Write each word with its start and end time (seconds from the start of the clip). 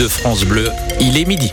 de 0.00 0.08
France 0.08 0.44
Bleu. 0.44 0.70
Il 0.98 1.18
est 1.18 1.26
midi. 1.26 1.52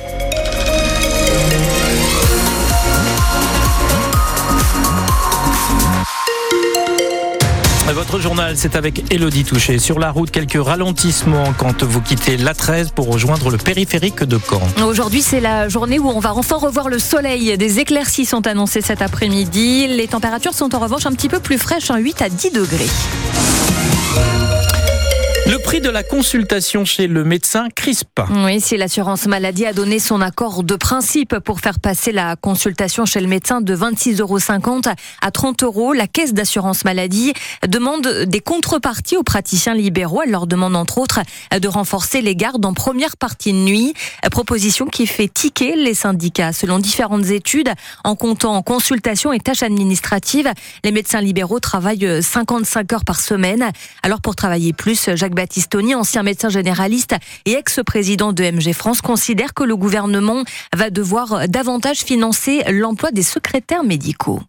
Votre 7.94 8.20
journal, 8.20 8.56
c'est 8.56 8.78
avec 8.78 9.12
Elodie 9.12 9.44
Touché. 9.44 9.80
Sur 9.80 10.00
la 10.00 10.12
route, 10.12 10.32
quelques 10.32 10.64
ralentissements 10.64 11.52
quand 11.58 11.84
vous 11.84 12.00
quittez 12.00 12.38
l'A13 12.38 12.92
pour 12.92 13.12
rejoindre 13.12 13.50
le 13.50 13.58
périphérique 13.58 14.24
de 14.24 14.40
Caen. 14.40 14.62
Aujourd'hui, 14.86 15.22
c'est 15.22 15.42
la 15.42 15.68
journée 15.68 16.00
où 16.00 16.08
on 16.08 16.20
va 16.20 16.34
enfin 16.34 16.56
revoir 16.56 16.88
le 16.88 17.00
soleil. 17.00 17.58
Des 17.58 17.80
éclaircies 17.80 18.26
sont 18.26 18.48
annoncées 18.48 18.82
cet 18.82 19.02
après-midi. 19.02 19.88
Les 19.88 20.08
températures 20.08 20.54
sont 20.54 20.74
en 20.74 20.80
revanche 20.80 21.06
un 21.06 21.12
petit 21.12 21.28
peu 21.28 21.42
plus 21.42 21.58
fraîches, 21.58 21.92
8 21.94 22.22
à 22.22 22.30
10 22.30 22.52
degrés. 22.52 22.88
Prix 25.68 25.82
de 25.82 25.90
la 25.90 26.02
consultation 26.02 26.86
chez 26.86 27.08
le 27.08 27.26
médecin 27.26 27.68
crispe. 27.76 28.22
Oui, 28.46 28.62
si 28.62 28.78
l'assurance 28.78 29.26
maladie 29.26 29.66
a 29.66 29.74
donné 29.74 30.00
son 30.00 30.22
accord 30.22 30.64
de 30.64 30.78
principe 30.78 31.40
pour 31.40 31.60
faire 31.60 31.82
passer 31.82 32.14
la 32.14 32.38
consultation 32.38 33.06
chez 33.06 33.20
le 33.20 33.28
médecin 33.28 33.60
de 33.60 33.76
26,50 33.76 34.22
euros 34.22 34.40
à 35.22 35.32
30 35.32 35.64
euros, 35.64 35.92
la 35.92 36.08
caisse 36.08 36.34
d'assurance 36.34 36.86
maladie 36.86 37.34
demande 37.68 38.08
des 38.08 38.40
contreparties 38.40 39.18
aux 39.18 39.24
praticiens 39.24 39.74
libéraux. 39.74 40.22
Elle 40.24 40.32
leur 40.32 40.48
demande 40.48 40.74
entre 40.74 41.00
autres 41.00 41.20
de 41.52 41.68
renforcer 41.68 42.22
les 42.22 42.38
gardes 42.38 42.66
en 42.66 42.74
première 42.74 43.18
partie 43.18 43.52
de 43.52 43.58
nuit. 43.58 43.94
Proposition 44.32 44.86
qui 44.86 45.06
fait 45.06 45.28
tiquer 45.28 45.76
les 45.76 45.96
syndicats. 45.96 46.54
Selon 46.54 46.80
différentes 46.80 47.26
études, 47.26 47.74
en 48.06 48.16
comptant 48.16 48.62
consultation 48.62 49.34
et 49.34 49.40
tâches 49.42 49.64
administratives, 49.64 50.50
les 50.86 50.94
médecins 50.94 51.20
libéraux 51.20 51.60
travaillent 51.60 52.24
55 52.24 52.94
heures 52.94 53.04
par 53.04 53.20
semaine. 53.20 53.70
Alors 54.02 54.22
pour 54.22 54.38
travailler 54.38 54.72
plus, 54.72 55.10
Jacques 55.16 55.36
Battistoni, 55.58 55.96
ancien 55.96 56.22
médecin 56.22 56.50
généraliste 56.50 57.16
et 57.46 57.54
ex-président 57.54 58.32
de 58.32 58.44
MG 58.44 58.74
France, 58.74 59.02
considère 59.02 59.56
que 59.56 59.64
le 59.64 59.76
gouvernement 59.76 60.44
va 60.76 60.92
devoir 60.92 61.48
davantage 61.48 62.02
financer 62.02 62.62
l'emploi 62.70 63.10
des 63.10 63.24
secrétaires 63.24 63.84
médicaux. 63.84 64.40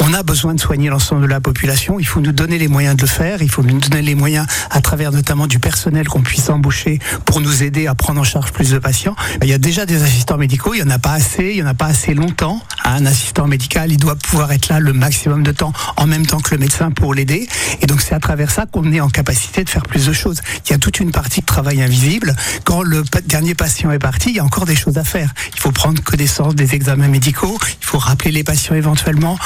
On 0.00 0.12
a 0.12 0.22
besoin 0.22 0.54
de 0.54 0.60
soigner 0.60 0.90
l'ensemble 0.90 1.22
de 1.22 1.26
la 1.28 1.40
population. 1.40 1.98
Il 2.00 2.06
faut 2.06 2.20
nous 2.20 2.32
donner 2.32 2.58
les 2.58 2.68
moyens 2.68 2.96
de 2.96 3.02
le 3.02 3.06
faire. 3.06 3.42
Il 3.42 3.50
faut 3.50 3.62
nous 3.62 3.78
donner 3.78 4.02
les 4.02 4.14
moyens 4.14 4.46
à 4.70 4.80
travers 4.80 5.12
notamment 5.12 5.46
du 5.46 5.60
personnel 5.60 6.08
qu'on 6.08 6.20
puisse 6.20 6.50
embaucher 6.50 6.98
pour 7.24 7.40
nous 7.40 7.62
aider 7.62 7.86
à 7.86 7.94
prendre 7.94 8.20
en 8.20 8.24
charge 8.24 8.52
plus 8.52 8.70
de 8.70 8.78
patients. 8.78 9.14
Il 9.42 9.48
y 9.48 9.52
a 9.52 9.58
déjà 9.58 9.86
des 9.86 10.02
assistants 10.02 10.36
médicaux. 10.36 10.74
Il 10.74 10.80
y 10.80 10.82
en 10.82 10.90
a 10.90 10.98
pas 10.98 11.12
assez. 11.12 11.50
Il 11.50 11.56
y 11.56 11.62
en 11.62 11.66
a 11.66 11.74
pas 11.74 11.86
assez 11.86 12.12
longtemps. 12.12 12.60
Un 12.84 13.06
assistant 13.06 13.46
médical, 13.46 13.92
il 13.92 13.96
doit 13.96 14.16
pouvoir 14.16 14.52
être 14.52 14.68
là 14.68 14.78
le 14.78 14.92
maximum 14.92 15.42
de 15.42 15.52
temps 15.52 15.72
en 15.96 16.06
même 16.06 16.26
temps 16.26 16.40
que 16.40 16.54
le 16.54 16.58
médecin 16.58 16.90
pour 16.90 17.14
l'aider. 17.14 17.48
Et 17.80 17.86
donc 17.86 18.00
c'est 18.00 18.14
à 18.14 18.20
travers 18.20 18.50
ça 18.50 18.66
qu'on 18.66 18.92
est 18.92 19.00
en 19.00 19.08
capacité 19.08 19.64
de 19.64 19.70
faire 19.70 19.84
plus 19.84 20.06
de 20.06 20.12
choses. 20.12 20.40
Il 20.66 20.72
y 20.72 20.74
a 20.74 20.78
toute 20.78 21.00
une 21.00 21.12
partie 21.12 21.40
de 21.40 21.46
travail 21.46 21.82
invisible. 21.82 22.36
Quand 22.64 22.82
le 22.82 23.02
dernier 23.26 23.54
patient 23.54 23.90
est 23.90 23.98
parti, 23.98 24.30
il 24.30 24.36
y 24.36 24.40
a 24.40 24.44
encore 24.44 24.66
des 24.66 24.76
choses 24.76 24.98
à 24.98 25.04
faire. 25.04 25.32
Il 25.54 25.60
faut 25.60 25.72
prendre 25.72 26.02
connaissance 26.02 26.54
des 26.54 26.74
examens 26.74 27.08
médicaux. 27.08 27.58
Il 27.80 27.86
faut 27.86 27.98
rappeler 27.98 28.32
les 28.32 28.44
patients 28.44 28.74
éventuellement, 28.74 29.38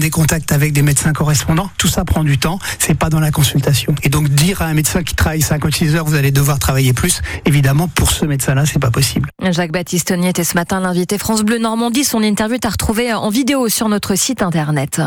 des 0.00 0.10
contacts 0.10 0.52
avec 0.52 0.72
des 0.72 0.82
médecins 0.82 1.12
correspondants, 1.12 1.70
tout 1.78 1.88
ça 1.88 2.04
prend 2.04 2.24
du 2.24 2.38
temps, 2.38 2.58
c'est 2.78 2.94
pas 2.94 3.10
dans 3.10 3.20
la 3.20 3.30
consultation. 3.30 3.94
Et 4.02 4.08
donc 4.08 4.28
dire 4.28 4.62
à 4.62 4.66
un 4.66 4.74
médecin 4.74 5.02
qui 5.02 5.14
travaille 5.14 5.42
56 5.42 5.96
heures, 5.96 6.04
vous 6.04 6.14
allez 6.14 6.30
devoir 6.30 6.58
travailler 6.58 6.92
plus, 6.92 7.22
évidemment 7.44 7.88
pour 7.88 8.10
ce 8.10 8.24
médecin-là, 8.24 8.64
c'est 8.66 8.78
pas 8.78 8.90
possible. 8.90 9.30
Jacques 9.50 9.72
Baptistoni 9.72 10.28
était 10.28 10.44
ce 10.44 10.54
matin 10.54 10.80
l'invité 10.80 11.18
France 11.18 11.42
Bleu 11.42 11.58
Normandie. 11.58 12.04
Son 12.04 12.22
interview 12.22 12.56
est 12.56 12.66
à 12.66 12.70
en 13.18 13.28
vidéo 13.28 13.68
sur 13.68 13.88
notre 13.88 14.14
site 14.14 14.42
internet. 14.42 15.00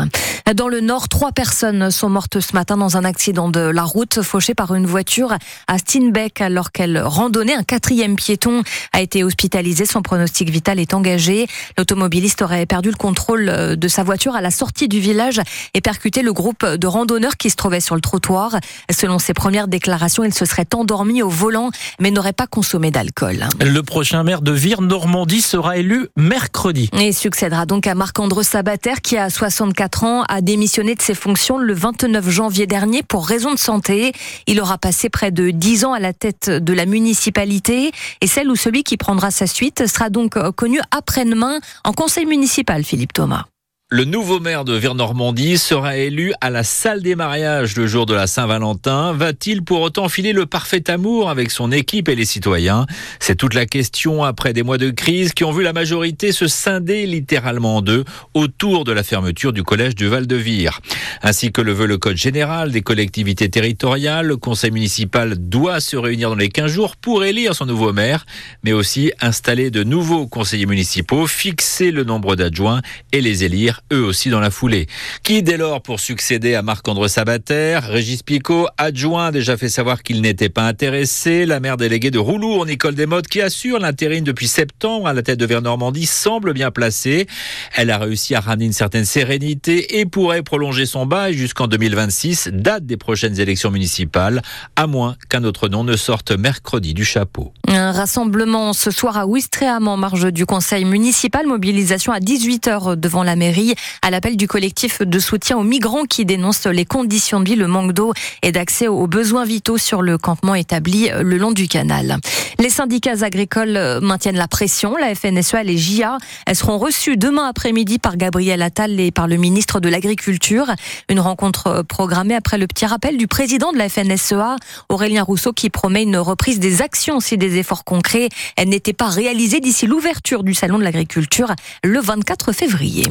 Dans 0.54 0.68
le 0.68 0.80
Nord, 0.80 1.08
trois 1.08 1.32
personnes 1.32 1.90
sont 1.90 2.08
mortes 2.08 2.40
ce 2.40 2.54
matin 2.54 2.76
dans 2.76 2.96
un 2.96 3.04
accident 3.04 3.48
de 3.48 3.60
la 3.60 3.82
route 3.82 4.22
fauché 4.22 4.54
par 4.54 4.74
une 4.74 4.86
voiture 4.86 5.34
à 5.66 5.78
Steenbeck 5.78 6.40
alors 6.40 6.72
qu'elle 6.72 6.98
randonnait. 6.98 7.54
Un 7.54 7.62
quatrième 7.62 8.16
piéton 8.16 8.62
a 8.92 9.00
été 9.00 9.24
hospitalisé. 9.24 9.84
Son 9.86 10.02
pronostic 10.02 10.50
vital 10.50 10.78
est 10.78 10.94
engagé. 10.94 11.46
L'automobiliste 11.76 12.42
aurait 12.42 12.66
perdu 12.66 12.90
le 12.90 12.96
contrôle 12.96 13.76
de 13.76 13.88
sa 13.88 14.02
voiture 14.02 14.36
à 14.36 14.40
la 14.40 14.50
sortie 14.50 14.77
du 14.86 15.00
village 15.00 15.40
et 15.74 15.80
percuté 15.80 16.22
le 16.22 16.32
groupe 16.32 16.64
de 16.64 16.86
randonneurs 16.86 17.36
qui 17.36 17.50
se 17.50 17.56
trouvait 17.56 17.80
sur 17.80 17.96
le 17.96 18.00
trottoir. 18.00 18.58
Selon 18.90 19.18
ses 19.18 19.34
premières 19.34 19.66
déclarations, 19.66 20.22
il 20.22 20.34
se 20.34 20.44
serait 20.44 20.68
endormi 20.74 21.22
au 21.22 21.28
volant 21.28 21.70
mais 21.98 22.10
n'aurait 22.10 22.32
pas 22.32 22.46
consommé 22.46 22.90
d'alcool. 22.90 23.46
Le 23.60 23.82
prochain 23.82 24.22
maire 24.22 24.42
de 24.42 24.52
Vire, 24.52 24.80
Normandie, 24.82 25.42
sera 25.42 25.78
élu 25.78 26.08
mercredi. 26.16 26.90
Et 26.98 27.12
succédera 27.12 27.66
donc 27.66 27.86
à 27.86 27.94
Marc-André 27.94 28.44
Sabater 28.44 28.94
qui, 29.02 29.16
a 29.16 29.30
64 29.30 30.04
ans, 30.04 30.22
a 30.28 30.40
démissionné 30.40 30.94
de 30.94 31.02
ses 31.02 31.14
fonctions 31.14 31.58
le 31.58 31.72
29 31.74 32.28
janvier 32.28 32.66
dernier 32.66 33.02
pour 33.02 33.26
raison 33.26 33.52
de 33.52 33.58
santé. 33.58 34.12
Il 34.46 34.60
aura 34.60 34.78
passé 34.78 35.08
près 35.08 35.30
de 35.30 35.50
10 35.50 35.84
ans 35.84 35.92
à 35.92 36.00
la 36.00 36.12
tête 36.12 36.50
de 36.50 36.72
la 36.72 36.86
municipalité 36.86 37.92
et 38.20 38.26
celle 38.26 38.50
ou 38.50 38.56
celui 38.56 38.84
qui 38.84 38.96
prendra 38.96 39.30
sa 39.30 39.46
suite 39.46 39.86
sera 39.86 40.10
donc 40.10 40.38
connu 40.52 40.80
après-demain 40.90 41.60
en 41.84 41.92
conseil 41.92 42.26
municipal, 42.26 42.84
Philippe 42.84 43.12
Thomas. 43.12 43.44
Le 43.90 44.04
nouveau 44.04 44.38
maire 44.38 44.66
de 44.66 44.74
Vire-Normandie 44.74 45.56
sera 45.56 45.96
élu 45.96 46.34
à 46.42 46.50
la 46.50 46.62
salle 46.62 47.00
des 47.00 47.16
mariages 47.16 47.74
le 47.74 47.86
jour 47.86 48.04
de 48.04 48.12
la 48.12 48.26
Saint-Valentin. 48.26 49.14
Va-t-il 49.14 49.64
pour 49.64 49.80
autant 49.80 50.10
filer 50.10 50.34
le 50.34 50.44
parfait 50.44 50.90
amour 50.90 51.30
avec 51.30 51.50
son 51.50 51.72
équipe 51.72 52.10
et 52.10 52.14
les 52.14 52.26
citoyens? 52.26 52.84
C'est 53.18 53.36
toute 53.36 53.54
la 53.54 53.64
question 53.64 54.24
après 54.24 54.52
des 54.52 54.62
mois 54.62 54.76
de 54.76 54.90
crise 54.90 55.32
qui 55.32 55.42
ont 55.42 55.52
vu 55.52 55.62
la 55.62 55.72
majorité 55.72 56.32
se 56.32 56.46
scinder 56.48 57.06
littéralement 57.06 57.76
en 57.76 57.80
deux 57.80 58.04
autour 58.34 58.84
de 58.84 58.92
la 58.92 59.02
fermeture 59.02 59.54
du 59.54 59.62
collège 59.62 59.94
du 59.94 60.06
Val-de-Vire. 60.06 60.82
Ainsi 61.22 61.50
que 61.50 61.62
le 61.62 61.72
veut 61.72 61.86
le 61.86 61.96
Code 61.96 62.18
général 62.18 62.72
des 62.72 62.82
collectivités 62.82 63.48
territoriales, 63.48 64.26
le 64.26 64.36
conseil 64.36 64.70
municipal 64.70 65.38
doit 65.38 65.80
se 65.80 65.96
réunir 65.96 66.28
dans 66.28 66.36
les 66.36 66.50
15 66.50 66.70
jours 66.70 66.96
pour 66.96 67.24
élire 67.24 67.54
son 67.54 67.64
nouveau 67.64 67.94
maire, 67.94 68.26
mais 68.64 68.74
aussi 68.74 69.12
installer 69.22 69.70
de 69.70 69.82
nouveaux 69.82 70.26
conseillers 70.26 70.66
municipaux, 70.66 71.26
fixer 71.26 71.90
le 71.90 72.04
nombre 72.04 72.36
d'adjoints 72.36 72.82
et 73.12 73.22
les 73.22 73.44
élire 73.44 73.77
eux 73.92 74.04
aussi 74.04 74.30
dans 74.30 74.40
la 74.40 74.50
foulée. 74.50 74.86
Qui 75.22 75.42
dès 75.42 75.56
lors 75.56 75.82
pour 75.82 76.00
succéder 76.00 76.54
à 76.54 76.62
Marc-André 76.62 77.08
Sabater 77.08 77.78
Régis 77.82 78.22
Picot, 78.22 78.68
adjoint, 78.76 79.30
déjà 79.30 79.56
fait 79.56 79.68
savoir 79.68 80.02
qu'il 80.02 80.20
n'était 80.20 80.48
pas 80.48 80.66
intéressé. 80.66 81.46
La 81.46 81.60
maire 81.60 81.76
déléguée 81.76 82.10
de 82.10 82.18
Roulour, 82.18 82.66
Nicole 82.66 82.94
Desmottes, 82.94 83.28
qui 83.28 83.40
assure 83.40 83.78
l'intérim 83.78 84.24
depuis 84.24 84.48
septembre 84.48 85.06
à 85.06 85.12
la 85.12 85.22
tête 85.22 85.38
de 85.38 85.46
Vernormandie, 85.46 86.06
semble 86.06 86.52
bien 86.52 86.70
placée. 86.70 87.26
Elle 87.74 87.90
a 87.90 87.98
réussi 87.98 88.34
à 88.34 88.40
ramener 88.40 88.66
une 88.66 88.72
certaine 88.72 89.04
sérénité 89.04 89.98
et 89.98 90.06
pourrait 90.06 90.42
prolonger 90.42 90.86
son 90.86 91.06
bail 91.06 91.34
jusqu'en 91.34 91.66
2026, 91.66 92.50
date 92.52 92.86
des 92.86 92.96
prochaines 92.96 93.38
élections 93.40 93.70
municipales, 93.70 94.42
à 94.76 94.86
moins 94.86 95.16
qu'un 95.28 95.44
autre 95.44 95.68
nom 95.68 95.84
ne 95.84 95.96
sorte 95.96 96.32
mercredi 96.32 96.94
du 96.94 97.04
chapeau. 97.04 97.52
Un 97.66 97.92
rassemblement 97.92 98.72
ce 98.72 98.90
soir 98.90 99.16
à 99.16 99.26
Ouistreham 99.26 99.88
en 99.88 99.96
marge 99.96 100.32
du 100.32 100.46
conseil 100.46 100.84
municipal, 100.84 101.46
mobilisation 101.46 102.12
à 102.12 102.18
18h 102.18 102.96
devant 102.96 103.22
la 103.22 103.36
mairie 103.36 103.67
à 104.02 104.10
l'appel 104.10 104.36
du 104.36 104.48
collectif 104.48 105.02
de 105.02 105.18
soutien 105.18 105.56
aux 105.56 105.62
migrants 105.62 106.04
qui 106.04 106.24
dénoncent 106.24 106.66
les 106.66 106.84
conditions 106.84 107.40
de 107.40 107.46
vie, 107.46 107.56
le 107.56 107.66
manque 107.66 107.92
d'eau 107.92 108.12
et 108.42 108.52
d'accès 108.52 108.88
aux 108.88 109.06
besoins 109.06 109.44
vitaux 109.44 109.78
sur 109.78 110.02
le 110.02 110.18
campement 110.18 110.54
établi 110.54 111.10
le 111.20 111.36
long 111.36 111.52
du 111.52 111.68
canal. 111.68 112.18
Les 112.58 112.70
syndicats 112.70 113.22
agricoles 113.22 114.00
maintiennent 114.02 114.36
la 114.36 114.48
pression. 114.48 114.96
La 114.96 115.14
FNSEA 115.14 115.62
et 115.62 115.64
les 115.64 115.78
JA 115.78 116.18
elles 116.46 116.56
seront 116.56 116.78
reçues 116.78 117.16
demain 117.16 117.46
après-midi 117.48 117.98
par 117.98 118.16
Gabriel 118.16 118.62
Attal 118.62 118.98
et 119.00 119.10
par 119.10 119.26
le 119.26 119.36
ministre 119.36 119.80
de 119.80 119.88
l'Agriculture. 119.88 120.66
Une 121.08 121.20
rencontre 121.20 121.82
programmée 121.82 122.34
après 122.34 122.58
le 122.58 122.66
petit 122.66 122.86
rappel 122.86 123.16
du 123.16 123.26
président 123.26 123.72
de 123.72 123.78
la 123.78 123.88
FNSEA, 123.88 124.56
Aurélien 124.88 125.22
Rousseau, 125.22 125.52
qui 125.52 125.70
promet 125.70 126.02
une 126.02 126.16
reprise 126.16 126.58
des 126.58 126.82
actions 126.82 127.20
si 127.20 127.36
des 127.36 127.56
efforts 127.56 127.84
concrets 127.84 128.28
n'étaient 128.64 128.92
pas 128.92 129.08
réalisés 129.08 129.60
d'ici 129.60 129.86
l'ouverture 129.86 130.42
du 130.42 130.54
salon 130.54 130.78
de 130.78 130.84
l'agriculture 130.84 131.52
le 131.84 132.00
24 132.00 132.52
février. 132.52 133.04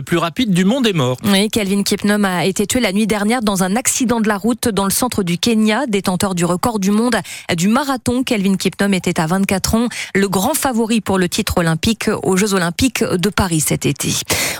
Plus 0.00 0.18
rapide 0.18 0.52
du 0.52 0.64
monde 0.64 0.86
est 0.86 0.92
mort. 0.92 1.16
Oui, 1.24 1.48
Calvin 1.48 1.82
Kipnum 1.82 2.24
a 2.24 2.44
été 2.44 2.66
tué 2.66 2.80
la 2.80 2.92
nuit 2.92 3.06
dernière 3.06 3.42
dans 3.42 3.62
un 3.62 3.76
accident 3.76 4.20
de 4.20 4.28
la 4.28 4.36
route 4.36 4.68
dans 4.68 4.84
le 4.84 4.90
centre 4.90 5.22
du 5.22 5.38
Kenya, 5.38 5.86
détenteur 5.86 6.34
du 6.34 6.44
record 6.44 6.78
du 6.78 6.90
monde 6.90 7.16
du 7.56 7.68
marathon. 7.68 8.22
Calvin 8.22 8.56
Kipnum 8.56 8.94
était 8.94 9.20
à 9.20 9.26
24 9.26 9.74
ans, 9.74 9.88
le 10.14 10.28
grand 10.28 10.54
favori 10.54 11.00
pour 11.00 11.18
le 11.18 11.28
titre 11.28 11.58
olympique 11.58 12.10
aux 12.22 12.36
Jeux 12.36 12.54
olympiques 12.54 13.02
de 13.04 13.28
Paris 13.28 13.60
cet 13.60 13.86
été. 13.86 14.12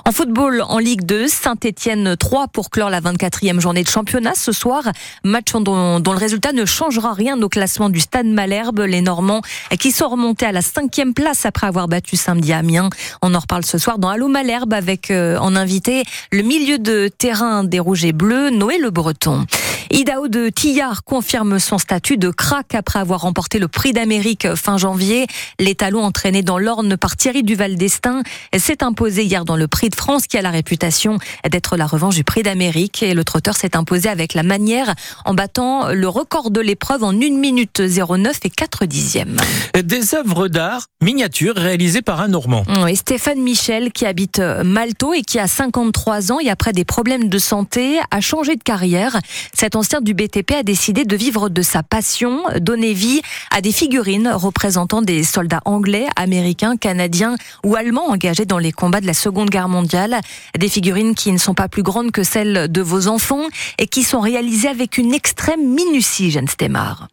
En 0.07 0.13
football, 0.13 0.63
en 0.67 0.79
Ligue 0.79 1.05
2, 1.05 1.29
Saint-Etienne 1.29 2.17
3 2.17 2.49
pour 2.49 2.71
clore 2.71 2.91
la 2.91 3.01
24e 3.01 3.61
journée 3.61 3.83
de 3.83 3.89
championnat 3.89 4.35
ce 4.35 4.53
soir. 4.53 4.85
Match 5.25 5.53
dont, 5.53 6.01
dont 6.01 6.13
le 6.13 6.19
résultat 6.19 6.53
ne 6.53 6.65
changera 6.65 7.13
rien 7.13 7.41
au 7.41 7.49
classement 7.49 7.91
du 7.91 8.01
Stade 8.01 8.27
Malherbe. 8.27 8.81
Les 8.81 9.03
Normands 9.03 9.43
qui 9.79 9.93
sont 9.93 10.09
remontés 10.09 10.47
à 10.47 10.53
la 10.53 10.63
cinquième 10.63 11.15
place 11.15 11.47
après 11.47 11.67
avoir 11.67 11.89
battu 11.89 12.17
samedi 12.17 12.53
Amiens. 12.53 12.91
On 13.23 13.35
en 13.35 13.39
reparle 13.39 13.65
ce 13.65 13.79
soir 13.79 13.99
dans 13.99 14.09
Allo 14.09 14.29
Malherbe 14.29 14.73
avec 14.73 15.11
euh, 15.11 15.30
en 15.39 15.57
invité 15.57 16.05
le 16.33 16.43
milieu 16.43 16.79
de 16.79 17.09
terrain 17.09 17.65
des 17.65 17.79
Rouges 17.79 18.05
et 18.05 18.13
Bleus, 18.13 18.51
Noé 18.51 18.79
Le 18.79 18.91
Breton. 18.91 19.47
Idao 19.93 20.29
de 20.29 20.51
Tillard 20.51 21.03
confirme 21.03 21.59
son 21.59 21.79
statut 21.79 22.17
de 22.17 22.31
crack 22.31 22.77
après 22.77 23.01
avoir 23.01 23.23
remporté 23.23 23.59
le 23.59 23.67
prix 23.67 23.93
d'Amérique 23.93 24.55
fin 24.55 24.79
janvier. 24.79 25.27
L'étalon 25.59 26.05
entraîné 26.05 26.43
dans 26.43 26.59
l'Orne 26.59 26.97
par 26.97 27.17
Thierry 27.17 27.43
Duval 27.43 27.75
d'Estaing 27.75 28.23
s'est 28.57 28.85
imposé 28.85 29.25
hier 29.25 29.45
dans 29.45 29.57
le 29.57 29.67
prix 29.67 29.89
de 29.89 29.97
France 29.97 30.29
qui 30.29 30.39
a 30.39 30.43
la 30.43 30.51
réputation 30.51 31.19
d'être 31.51 31.77
la 31.77 31.87
revanche 31.87 32.15
du 32.15 32.23
prix 32.23 32.45
d'Amérique 32.45 33.03
et 33.03 33.15
le 33.15 33.25
trotteur 33.25 33.57
s'est 33.57 33.77
imposé 33.77 34.09
avec 34.09 34.35
la 34.35 34.45
manière 34.45 34.95
en 35.25 35.35
battant 35.35 35.89
le 35.89 36.09
record 36.09 36.53
de 36.53 36.61
l'épreuve 36.61 37.03
en 37.03 37.11
1 37.11 37.39
minute 37.41 37.81
09 37.81 38.39
et 38.45 38.51
4 38.51 38.87
dixièmes. 38.87 39.39
Des 39.83 40.15
œuvres 40.15 40.47
d'art 40.47 40.87
miniatures 41.03 41.57
réalisées 41.57 42.03
par 42.03 42.21
un 42.21 42.29
Normand. 42.29 42.65
Oui, 42.85 42.95
Stéphane 42.95 43.41
Michel 43.41 43.91
qui 43.91 44.07
habite 44.07 44.41
Malto 44.65 45.15
et 45.15 45.20
qui 45.23 45.39
a 45.39 45.47
53 45.47 46.33
ans 46.33 46.41
et 46.41 46.51
après 46.51 46.73
des 46.73 46.85
problèmes 46.85 47.29
de 47.29 47.39
santé 47.39 47.99
a 48.11 48.21
changé 48.21 48.57
de 48.57 48.63
carrière. 48.63 49.19
Cet 49.55 49.77
ancien 49.77 50.01
du 50.01 50.15
BTP 50.15 50.53
a 50.53 50.63
décidé 50.63 51.05
de 51.05 51.17
vivre 51.17 51.49
de 51.49 51.63
sa 51.63 51.83
passion, 51.83 52.43
donner 52.61 52.93
vie 52.93 53.23
à 53.51 53.61
des 53.61 53.73
figurines 53.73 54.29
représentant 54.29 55.03
des 55.03 55.23
soldats 55.23 55.61
anglais, 55.65 56.07
américains, 56.17 56.77
canadiens 56.77 57.37
ou 57.65 57.77
allemands 57.77 58.09
engagés 58.09 58.45
dans 58.45 58.59
les 58.59 58.73
combats 58.73 59.01
de 59.01 59.07
la 59.07 59.15
Seconde 59.15 59.51
Guerre 59.51 59.69
mondiale. 59.69 60.21
Des 60.59 60.69
figurines 60.69 61.15
qui 61.15 61.33
ne 61.33 61.39
sont 61.39 61.55
pas 61.55 61.69
plus 61.69 61.83
grandes 61.83 62.13
que 62.13 62.23
celles 62.23 62.71
de 62.71 62.83
vos 62.83 63.09
enfants 63.09 63.47
et 63.79 63.87
qui 63.87 64.03
sont 64.03 64.21
réalisées 64.21 64.69
avec 64.69 64.99
une 64.99 65.15
extrême 65.15 65.75
minutie, 65.75 66.31
Jeanne 66.31 66.49
Stemar. 66.49 67.09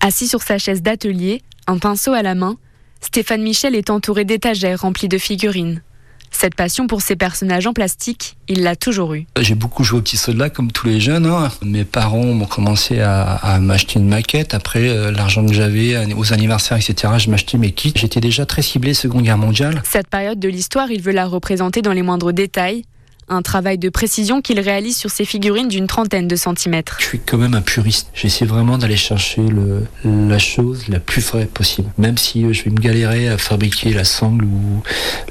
Assis 0.00 0.28
sur 0.28 0.42
sa 0.42 0.58
chaise 0.58 0.82
d'atelier, 0.82 1.42
un 1.66 1.78
pinceau 1.78 2.12
à 2.12 2.22
la 2.22 2.34
main, 2.34 2.56
Stéphane 3.00 3.42
Michel 3.42 3.74
est 3.74 3.90
entouré 3.90 4.24
d'étagères 4.24 4.80
remplies 4.80 5.08
de 5.08 5.18
figurines. 5.18 5.82
Cette 6.30 6.54
passion 6.54 6.86
pour 6.86 7.02
ces 7.02 7.16
personnages 7.16 7.66
en 7.66 7.72
plastique, 7.72 8.36
il 8.48 8.62
l'a 8.62 8.76
toujours 8.76 9.14
eu. 9.14 9.26
J'ai 9.40 9.54
beaucoup 9.54 9.84
joué 9.84 9.98
au 9.98 10.02
petit 10.02 10.16
soldat 10.16 10.50
comme 10.50 10.72
tous 10.72 10.86
les 10.86 11.00
jeunes. 11.00 11.26
Hein. 11.26 11.50
Mes 11.62 11.84
parents 11.84 12.24
m'ont 12.24 12.46
commencé 12.46 13.00
à, 13.00 13.58
m'acheter 13.60 13.98
une 13.98 14.08
maquette. 14.08 14.54
Après, 14.54 14.88
euh, 14.88 15.10
l'argent 15.10 15.44
que 15.44 15.52
j'avais 15.52 15.96
aux 16.14 16.32
anniversaires, 16.32 16.76
etc., 16.76 17.14
je 17.18 17.30
m'achetais 17.30 17.58
mes 17.58 17.72
kits. 17.72 17.92
J'étais 17.94 18.20
déjà 18.20 18.46
très 18.46 18.62
ciblé 18.62 18.94
Seconde 18.94 19.22
Guerre 19.22 19.38
mondiale. 19.38 19.82
Cette 19.84 20.08
période 20.08 20.38
de 20.38 20.48
l'histoire, 20.48 20.90
il 20.90 21.02
veut 21.02 21.12
la 21.12 21.26
représenter 21.26 21.82
dans 21.82 21.92
les 21.92 22.02
moindres 22.02 22.32
détails, 22.32 22.84
un 23.28 23.42
travail 23.42 23.78
de 23.78 23.88
précision 23.88 24.40
qu'il 24.40 24.60
réalise 24.60 24.96
sur 24.96 25.10
ses 25.10 25.24
figurines 25.24 25.68
d'une 25.68 25.86
trentaine 25.86 26.28
de 26.28 26.36
centimètres. 26.36 26.96
Je 27.00 27.06
suis 27.06 27.20
quand 27.20 27.38
même 27.38 27.54
un 27.54 27.60
puriste. 27.60 28.08
J'essaie 28.14 28.44
vraiment 28.44 28.78
d'aller 28.78 28.96
chercher 28.96 29.42
le, 29.42 29.84
la 30.04 30.38
chose 30.38 30.88
la 30.88 31.00
plus 31.00 31.22
vraie 31.22 31.46
possible. 31.46 31.88
Même 31.98 32.18
si 32.18 32.44
euh, 32.44 32.52
je 32.52 32.64
vais 32.64 32.70
me 32.70 32.80
galérer 32.80 33.28
à 33.28 33.38
fabriquer 33.38 33.92
la 33.92 34.04
sangle 34.04 34.44
ou 34.44 34.82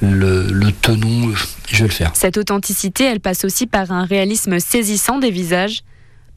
le, 0.01 0.47
le 0.51 0.71
tenon, 0.71 1.33
je 1.69 1.77
vais 1.77 1.87
le 1.87 1.93
faire. 1.93 2.11
Cette 2.13 2.37
authenticité, 2.37 3.05
elle 3.05 3.19
passe 3.19 3.45
aussi 3.45 3.67
par 3.67 3.91
un 3.91 4.05
réalisme 4.05 4.59
saisissant 4.59 5.19
des 5.19 5.31
visages 5.31 5.83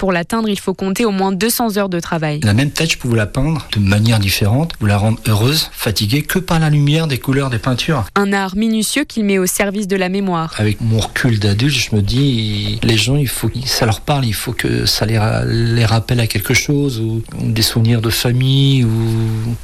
pour 0.01 0.13
l'atteindre, 0.13 0.49
il 0.49 0.59
faut 0.59 0.73
compter 0.73 1.05
au 1.05 1.11
moins 1.11 1.31
200 1.31 1.77
heures 1.77 1.91
de 1.91 2.01
travail. 2.01 2.41
La 2.43 2.55
même 2.55 2.71
tête, 2.71 2.91
je 2.91 2.97
peux 2.97 3.07
vous 3.07 3.15
la 3.15 3.27
peindre 3.27 3.69
de 3.77 3.81
manière 3.81 4.19
différente, 4.19 4.73
vous 4.81 4.87
la 4.87 4.97
rendre 4.97 5.21
heureuse, 5.29 5.69
fatiguée, 5.73 6.23
que 6.23 6.39
par 6.39 6.59
la 6.59 6.71
lumière 6.71 7.07
des 7.07 7.19
couleurs 7.19 7.51
des 7.51 7.59
peintures. 7.59 8.07
Un 8.15 8.33
art 8.33 8.57
minutieux 8.57 9.05
qu'il 9.05 9.27
met 9.27 9.37
au 9.37 9.45
service 9.45 9.87
de 9.89 9.97
la 9.97 10.09
mémoire. 10.09 10.55
Avec 10.57 10.81
mon 10.81 11.01
recul 11.01 11.39
d'adulte, 11.39 11.75
je 11.75 11.95
me 11.95 12.01
dis, 12.01 12.81
les 12.83 12.97
gens, 12.97 13.17
il 13.17 13.29
faut 13.29 13.51
que 13.51 13.59
ça 13.67 13.85
leur 13.85 14.01
parle, 14.01 14.25
il 14.25 14.33
faut 14.33 14.55
que 14.55 14.87
ça 14.87 15.05
les, 15.05 15.21
les 15.47 15.85
rappelle 15.85 16.21
à 16.21 16.27
quelque 16.27 16.55
chose, 16.55 16.99
ou, 16.99 17.23
des 17.39 17.61
souvenirs 17.61 18.01
de 18.01 18.09
famille, 18.09 18.87
ou 18.87 18.91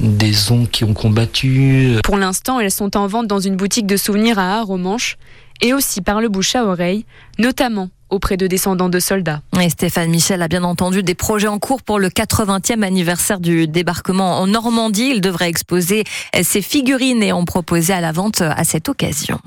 des 0.00 0.52
oncles 0.52 0.70
qui 0.70 0.84
ont 0.84 0.92
combattu. 0.92 1.96
Pour 2.04 2.18
l'instant, 2.18 2.60
elles 2.60 2.70
sont 2.70 2.94
en 2.98 3.06
vente 3.06 3.26
dans 3.26 3.40
une 3.40 3.56
boutique 3.56 3.86
de 3.86 3.96
souvenirs 3.96 4.38
à 4.38 4.58
Arromanches 4.58 5.16
et 5.62 5.72
aussi 5.72 6.02
par 6.02 6.20
le 6.20 6.28
bouche 6.28 6.54
à 6.54 6.66
oreille, 6.66 7.06
notamment 7.38 7.88
auprès 8.10 8.36
de 8.36 8.46
descendants 8.46 8.88
de 8.88 9.00
soldats. 9.00 9.40
Stéphane 9.68 10.10
Michel 10.10 10.42
a 10.42 10.48
bien 10.48 10.64
entendu 10.64 11.02
des 11.02 11.14
projets 11.14 11.48
en 11.48 11.58
cours 11.58 11.82
pour 11.82 11.98
le 11.98 12.08
80e 12.08 12.82
anniversaire 12.82 13.40
du 13.40 13.66
débarquement 13.66 14.40
en 14.40 14.46
Normandie. 14.46 15.10
Il 15.14 15.20
devrait 15.20 15.48
exposer 15.48 16.04
ses 16.42 16.62
figurines 16.62 17.22
et 17.22 17.32
en 17.32 17.44
proposer 17.44 17.92
à 17.92 18.00
la 18.00 18.12
vente 18.12 18.40
à 18.40 18.64
cette 18.64 18.88
occasion. 18.88 19.38